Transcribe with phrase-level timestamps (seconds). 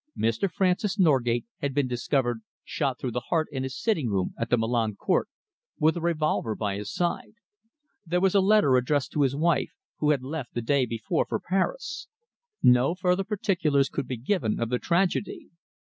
[0.17, 0.51] Mr.
[0.51, 4.57] Francis Norgate had been discovered shot through the heart in his sitting room at the
[4.57, 5.29] Milan Court,
[5.77, 7.35] with a revolver by his side.
[8.03, 11.39] There was a letter addressed to his wife, who had left the day before for
[11.39, 12.07] Paris.
[12.63, 15.51] No further particulars could be given of the tragedy.